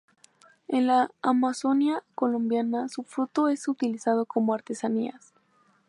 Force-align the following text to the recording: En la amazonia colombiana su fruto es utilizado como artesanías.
En 0.67 0.87
la 0.87 1.11
amazonia 1.21 2.01
colombiana 2.15 2.89
su 2.89 3.03
fruto 3.03 3.49
es 3.49 3.67
utilizado 3.67 4.25
como 4.25 4.55
artesanías. 4.55 5.35